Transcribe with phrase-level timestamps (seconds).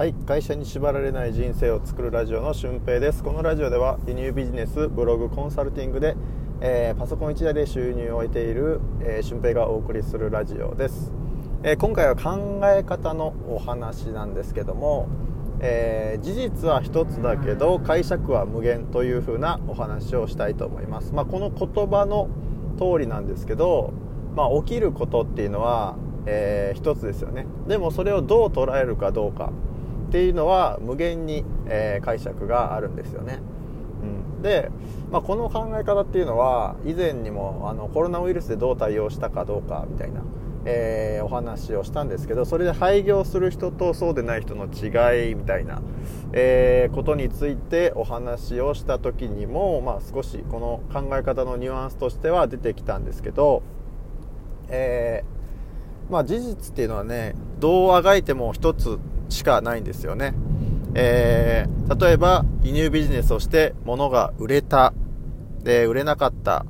[0.00, 3.22] はい会社に縛られない人生を作るラジオの俊平です。
[3.22, 6.16] このラジオでは輸入ビジネスブログコンサルティングで、
[6.62, 11.12] えー、パソコン1台で収入を得ている、えー、俊平がお送りするラジオです、
[11.64, 15.06] えー、今回は考え方のお話なんですけども、
[15.60, 22.30] え事実は一つだけど解釈は無限というふうなお話をしたいと思います、まあ、この言葉の
[22.78, 23.92] 通りなんですけど、
[24.34, 27.46] まあ、起きることっていうのはえー、一つですよね。
[27.66, 29.52] でもそれをどう捉えるかどうか
[30.10, 33.38] っていうのは無限に、え、解釈があるんですよね、
[34.02, 34.68] うん、で、
[35.12, 40.22] まあ、この考え方っていうのは以前にもあのコロナウイルスでどう対応したかどうかみたいな、
[40.64, 45.80] えー、お話をしたんですけどそれで廃業する人とそうでない人の違いみたいな、
[46.32, 53.62] えー、ことについてお話をした時にも、まあ、少しこの考え方のニュアンスとしては出てきたんですけど、
[54.70, 58.98] えー、まあ、事実っていうのはねどうあがいても一つ
[59.30, 60.34] しかないんですよね。
[60.94, 64.92] えー、例えば輸入ビジネスをして物が売れた、
[65.62, 66.66] で、売れなかった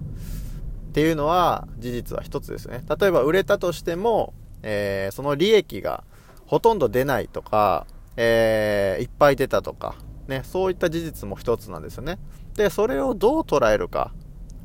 [0.91, 2.85] っていうのは事実は一つですね。
[3.01, 6.05] 例えば売れたとしても、えー、その利益が
[6.47, 9.95] ほとんど出ないとか、えー、いっぱい出たとか、
[10.29, 12.19] ね、そういった事実も一つなんですよね。
[12.57, 14.13] で、それをどう捉えるか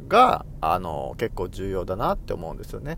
[0.07, 2.97] が、あの、結構重要だなって思うんですよね。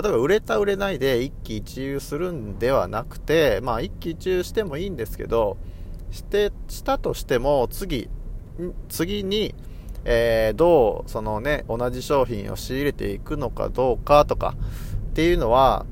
[0.00, 5.56] 例えば売れた売れないで一喜一憂するんではなくて、まあ一喜一憂してもいいんですけど、
[6.12, 8.08] して、したとしても次、
[8.88, 9.56] 次に、
[10.04, 14.54] えー、どう、そのね、同じ商品を仕入れていくのかどうかとか
[15.10, 15.84] っていうのは、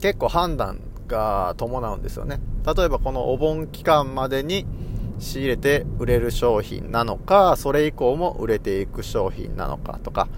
[0.00, 0.78] 結構判断
[1.08, 2.38] が伴うんですよね。
[2.64, 4.66] 例えばこのお盆期間までに
[5.18, 10.28] 仕入れて売れる商品なのか、それ以降も売れていく商品なのかとか、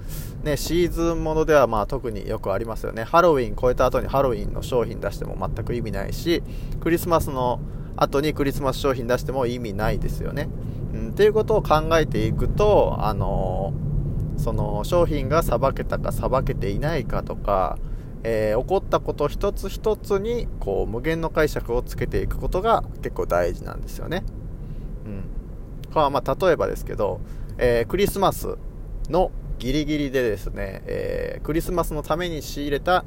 [0.46, 3.04] ね、シーズンものではまあ特によくありますよね。
[3.04, 6.42] ハロウィン超えた後にハロウィンの商品出しても全く意味ないし、
[6.80, 7.60] クリスマスの
[7.96, 10.48] 後にクリスマス商品出しても意味ないですよね。
[10.94, 17.78] うん、っていうことを考えていくと、あのー、その商品がさばけたかさばけていないかとか、
[18.22, 24.24] えー、起こったこと一つ一つにこう無限の解釈をつけていくことが結構大事なんですよね。
[25.04, 25.24] うん。
[25.92, 27.20] まあ、例えばですけど、
[27.58, 28.58] えー、クリスマス
[29.08, 33.04] のギリギリでですね、えー、クリスマスのために仕入れた、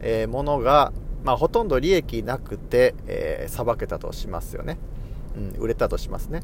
[0.00, 0.92] えー、ものが、
[1.24, 4.78] まあ、ほとんど利益なくて、えー、さばけたとしますよね。
[5.36, 6.42] うん、売れたとしますね。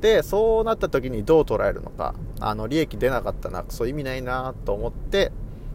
[0.00, 2.14] で、そうなった時にどう捉えるのか。
[2.40, 5.32] あの、利益出なかったな、そう意味ないなと思って、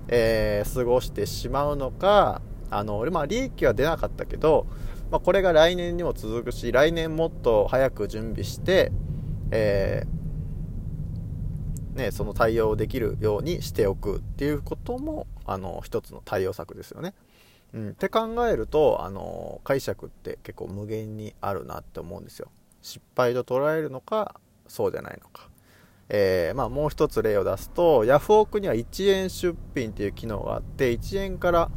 [0.08, 4.66] えー、過ごしてしまうのか、あの、まあ、利益は出なかったけど、
[5.12, 8.92] まあ、これが来年にも続くし、来年もっと早く準備して、
[9.52, 10.23] えー、
[11.94, 17.14] ね、その対応できるようにしておくっていうことも、あの、一つの対応策ですよね。
[17.74, 17.90] うん。
[17.90, 22.50] って考えると、あの、解釈って結構無限にあるなって思うんですよ。
[22.82, 25.50] 失敗と捉えるのか、そうじゃないのか。
[26.10, 31.70] えー、まあもう一つ例を出すと、ヤフオクには1円出品っていう機能があって、1円から、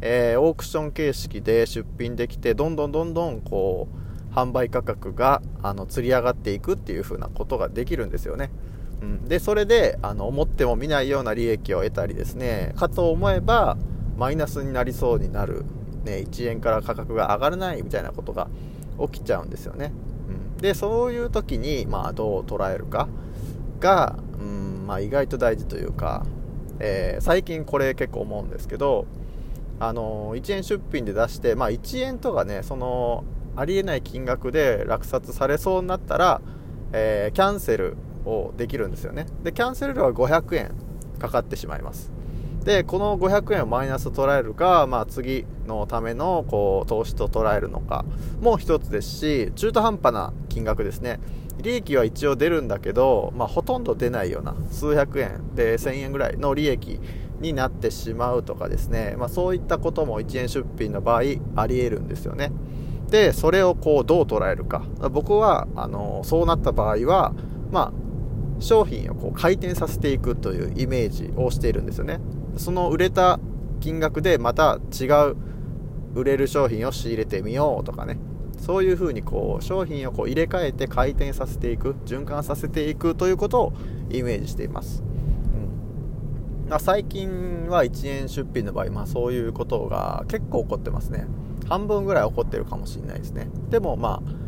[0.00, 8.50] えー、オークション形式で出品できて、どんどんどんどんこう、販売価格が、あの、釣り上がっていくっていう風なことができるんですよね。
[9.02, 13.76] うん、でそれであの思っても見ないような利益を得たりですねかと思えば
[14.16, 15.64] マイナスになりそうになる、
[16.04, 18.48] ね、1円から価格が上がらないみたいなことが
[19.12, 19.92] 起きちゃうんですよね、
[20.28, 23.08] うん、でそういう時に、まあ、どう捉えるか？
[23.80, 26.24] が、うんまあ、意外と大事というか、
[26.78, 29.06] えー、最近これ結構思うんですけど
[29.78, 33.24] あの1円出品で出して、まあ、1円とかねその
[33.56, 36.40] ありえない金額で落札されそうになったら、
[36.92, 39.26] えー、キャンセルをできるんですよね。
[39.42, 40.72] でキャンセル料は500円
[41.18, 42.12] かかってしまいます。
[42.64, 48.04] でこの500円をマイナスと捉えるか、まあ、次のためのこう投資と捉えるのか
[48.40, 51.20] も一つですし中途半端な金額ですね。
[51.62, 57.00] 利益は一応出るんだけど、まあ、ほとんど出ないような数百円で1000円ぐらいの利益
[57.40, 61.38] になってしまうとかですね、まあ、そういったことも1円出品の場合あり
[61.78, 62.52] 得るんですよね。
[63.08, 64.82] でそれをこうどう捉えるか。
[65.12, 67.32] 僕はあのそうなった場合は
[67.70, 68.05] まあ
[68.58, 72.20] 商品をこう回転させていくというイメージをしているんですよね。
[72.56, 73.38] その売れた
[73.80, 75.36] 金額でまた違う
[76.14, 78.18] 売れる商品を仕入れてみようとかね。
[78.58, 83.72] そういうふうにこう商品をこう入れ替えて回転させていく循環させていくということを
[84.10, 85.02] イメージしています、
[86.64, 86.70] うん。
[86.70, 91.26] まあ、最近は1円出品の場合、まあ、そういうことが結構起こってますね。
[91.68, 93.48] 半分ぐらい起こってるかもしれないですね。
[93.68, 94.45] でもまあ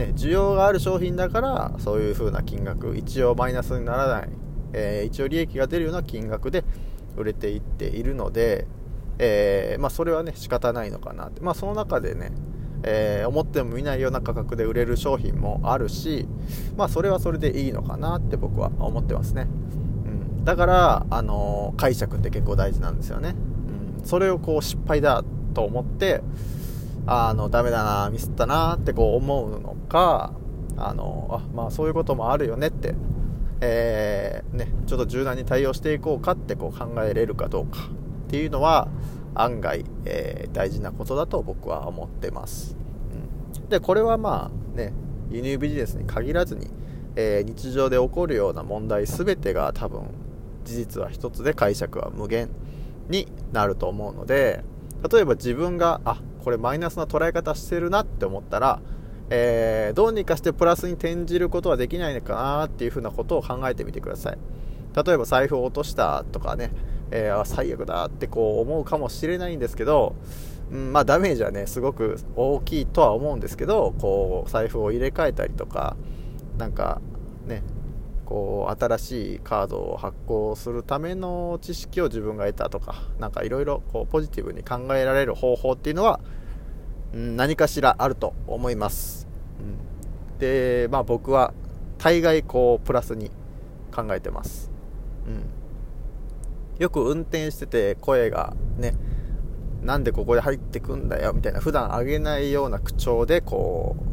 [0.00, 4.28] ね、需要がある商品だからそういう風な金額一応マイナスにならない、
[4.72, 6.64] えー、一応利益が出るような金額で
[7.16, 8.66] 売れていっているので、
[9.18, 12.32] えー、まあ、それはね仕方ないのかなって、まあ、その中でね
[12.82, 16.26] えー、思っても見ないような価格で売れる商品もあるし、
[16.76, 19.46] まあ、それはそれでいいのかなって僕は思ってますね。
[20.06, 23.34] うん、だから、あの、解釈って結構大事なんですよね。
[23.98, 26.22] うん、それをこう失敗だと思って、
[27.12, 30.32] あの、ダメだな、ミスったなってこう思うのか、
[30.76, 32.94] あの、あ、まあそういうこともあるよねって、
[33.60, 37.80] えー、ね、ちょっと柔軟に対応していこうかってこう考えれるかどうか
[38.26, 38.86] っていうのは、
[39.34, 42.76] 案外、えー、大事なことだと僕は思ってます。
[43.54, 44.92] うん、で、これはまあね、
[45.30, 46.68] 輸入ビジネスに限らずに、
[47.16, 50.02] えー、日常で起こるような問題全てが多分
[50.64, 52.50] 事実は一つで解釈は無限
[53.08, 54.62] になると思うので
[55.10, 58.80] 例えば自分があこれマイナスな捉え方してるなって思ったら、
[59.30, 64.38] えー、どうにかしてプラスに転じることはできないのかなっていうふうなことを考えてみてください。
[64.94, 66.72] 例えば財布を落としたとかね、
[67.10, 70.16] えー、最悪だってこう思うかもしれないんですけど、
[70.72, 75.96] うん、まあダメージはねすごく大きいとは思うんですけどこう財布を入れ替えたりとか
[76.58, 77.00] なんか
[77.46, 77.62] ね
[78.30, 86.20] こう新しいカードを発行するための知識を自分が得たとか何かいろいろポジティブに考えられる方法っていうのは、
[87.12, 89.26] うん、何かしらあると思います、
[89.58, 91.52] うん、でまあ僕は
[91.98, 93.32] 大概こうプラスに
[93.92, 94.70] 考えてます、
[95.26, 95.42] うん、
[96.78, 98.94] よく運転してて声がね
[99.82, 104.09] なんでここで入ってくんだよみたいな普段上げないような口調でこう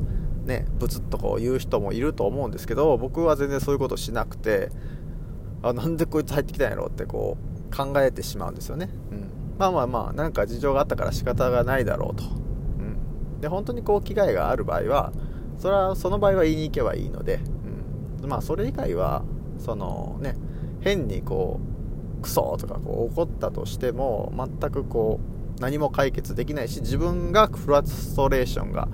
[0.48, 4.72] ねブツッとこう言う人もいると思うんですけど僕は全然そういうことしなくて
[5.62, 7.38] あなんでこいつ入ってきたんやろってこ
[7.72, 9.30] う考えてしまうんですよね、うん、
[9.60, 12.28] まあまあまあなんか事情があったから仕方がないだろうと、う
[13.38, 15.12] ん、で本当にこう危害がある場合は
[15.60, 17.40] それはその場合は言いに行けばいいので、
[18.22, 19.24] うん、まあそれ以外は
[19.60, 20.36] そのね
[20.82, 21.60] 変にこ
[22.20, 25.20] うクソとかこう怒ったとしても全くこ
[25.58, 28.88] う何も解決できないし自分がフラストレーションが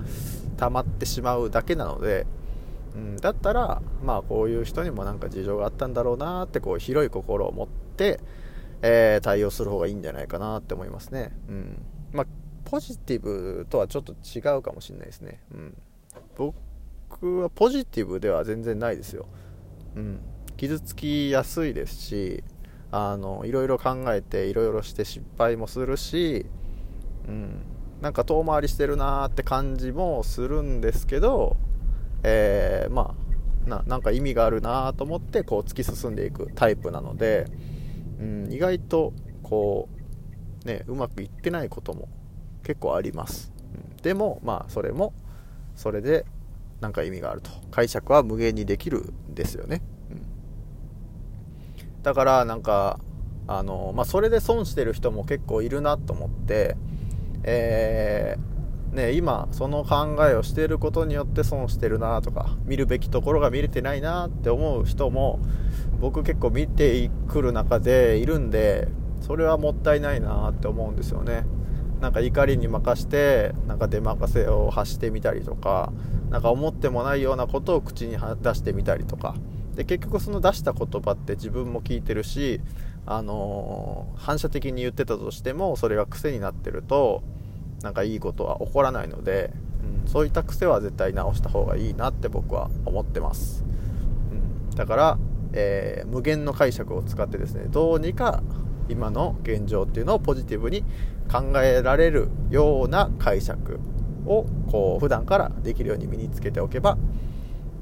[0.54, 2.26] 溜まってしまうだけなので、
[2.94, 8.20] うん、だったらまあこういう人にもなんか事情があったんだろうなってこう広い心を持って、
[8.82, 11.32] えー、対応する方がいいんじゃないかなって思いますね。
[11.48, 12.26] うんまあ、
[12.64, 15.40] ポジティブとはちょっと違うかもしれないですね。
[15.52, 15.76] うん、
[16.36, 19.26] 僕はポジティブでは全然ないですよ。
[19.96, 20.20] うん、
[20.56, 22.42] 傷つきやすいですし
[22.90, 26.46] あのいろいろ考えていろいろして失敗もするし、
[27.28, 27.60] うん、
[28.04, 31.56] なんか遠回りしてるなーって感じもするんですけど、
[32.22, 33.14] えー、ま
[33.66, 37.46] あなんか意味があるなと思ってこう突き進んでいくタイプなので、
[38.20, 39.88] うん、意外とこ
[40.64, 42.10] うねうまくいってないことも
[42.62, 45.14] 結構あります、うん、でもまあそれも
[45.74, 46.26] それで
[46.82, 47.50] なんか意味があると。
[47.70, 49.80] 解釈は無限にできるんですよね、
[50.10, 50.14] う
[51.88, 53.00] ん、だからなんか
[53.46, 56.76] あのまあそれで損してる人も結構いるなと思って
[57.44, 65.40] えー、ね、今その考えをしていることによって損してるなとか見るべきところが見れてないなって思う人も
[66.00, 68.88] 僕結構見てくる中でいるんで
[69.20, 71.44] それはもったいないなって思うんですよね。
[72.00, 75.90] なんか怒りに任してなんか出任せを発してみたりとか
[76.28, 79.34] 何か思ってもないようなことを口に出してみたりとか。
[79.74, 82.60] で結局その出した言葉って自分も聞いてるし
[83.06, 87.24] あのー、反射的に言ってたとしてもそれが癖になってると
[87.84, 89.52] なんかいいことは起こらないので、
[90.04, 93.62] うん、そういった癖は絶対直した方がいいなって僕は思ってます、
[94.32, 95.18] うん、だから、
[95.52, 98.42] えー、無限の解釈を使ってですねどうにか
[98.88, 100.82] 今の現状っていうのをポジティブに
[101.30, 103.78] 考えられるような解釈
[104.26, 106.96] をこう普段からできるように身につけておけば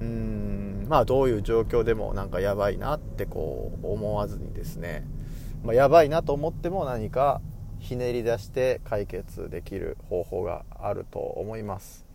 [0.00, 5.07] うーんまあどういう状況でもなんかやばいなってこう思わずにですね、
[5.62, 7.41] まあ、やばいなと思っても何か
[7.83, 12.07] ひねり出して解決できる方法があると思います。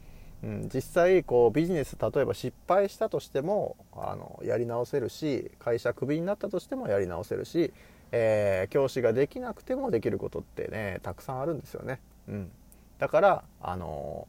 [0.44, 7.74] うん、実際こうビジネス例えば失敗したとしてもあのやり直せるし会社クビになったとしてもやり直せるし、
[8.12, 12.00] えー、教師ができなくてもできることってねたくさんあるんですよね。
[12.30, 12.52] うん、
[13.00, 14.28] だからあの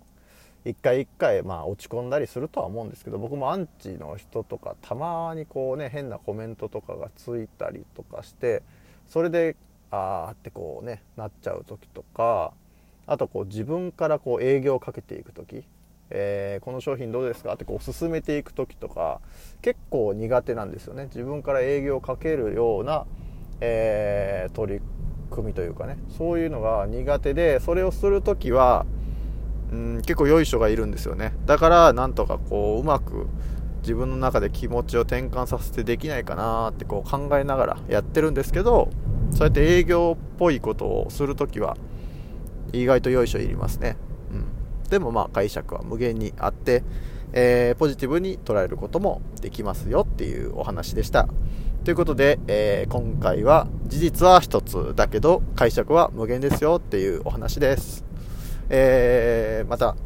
[0.65, 8.63] 一回一回まあ落ち込んだりするとは思うんですけど僕もアンチの人とかたまにこうね変なコメントとかがついたりとかして
[9.07, 9.57] それで
[9.91, 12.53] あーってこうねなっちゃう時とか
[13.07, 15.65] あとこう自分からこう営業をかけていく時、
[16.11, 19.21] えー、この商品どうですかってこう進めていく時とか
[19.63, 21.05] 結構苦手なんですよね。
[21.05, 23.07] 自分から営業をかけるような、
[23.61, 24.81] えー、取り
[25.31, 25.97] 組みというかね。
[26.11, 28.85] そういうのが苦手でそれをする時は
[29.73, 31.35] うん結構良い人がいるんですよね。
[31.47, 33.27] だからなんとかこううまく
[33.81, 38.91] 自分の中で気持ちを転換させてできないかなってこう考えながらやってるんですけど
[39.33, 41.77] そうやって営業っぽいことをするときは
[42.73, 43.97] 意外とよいしょいりますね、
[44.33, 46.83] うん、でもまあ解釈は無限にあって、
[47.33, 51.29] えー、ポジティブに捉えることもできますよっていうお話でした。
[51.85, 58.05] ということで、えー、今回は事実は一つだけど解釈は無限ですよっていうお話です。
[58.69, 59.97] えー、また、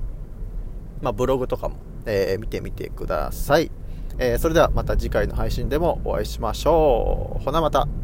[1.00, 1.76] まあ、ブログとかも、
[2.07, 3.71] えー、見てみてください。
[4.19, 7.45] えそれではまた次回の配信でもお会いしましょう。
[7.45, 8.01] ほなまた。